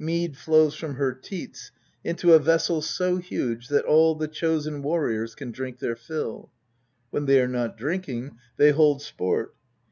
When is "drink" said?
5.52-5.78